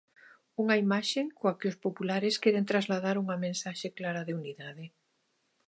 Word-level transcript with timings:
Unha 0.61 0.75
imaxe 0.85 1.21
coa 1.37 1.57
que 1.59 1.69
os 1.71 1.79
populares 1.85 2.39
queren 2.43 2.65
trasladar 2.71 3.15
unha 3.23 3.41
mensaxe 3.45 3.87
clara 3.97 4.21
de 4.27 4.35
unidade. 4.41 4.85